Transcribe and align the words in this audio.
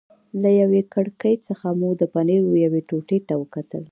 له 0.41 0.49
یوې 0.61 0.81
کړکۍ 0.93 1.35
څخه 1.47 1.67
مو 1.79 1.89
د 1.99 2.01
پنیرو 2.13 2.51
یوې 2.65 2.81
ټوټې 2.89 3.17
ته 3.27 3.33
وکتل. 3.41 3.83